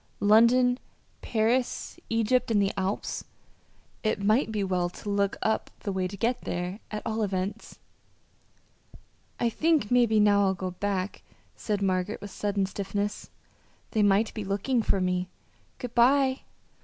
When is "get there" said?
6.17-6.79